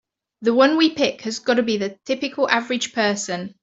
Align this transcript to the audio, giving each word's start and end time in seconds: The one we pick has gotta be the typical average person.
The 0.41 0.55
one 0.55 0.77
we 0.77 0.89
pick 0.89 1.21
has 1.25 1.37
gotta 1.37 1.61
be 1.61 1.77
the 1.77 1.95
typical 2.05 2.49
average 2.49 2.91
person. 2.91 3.53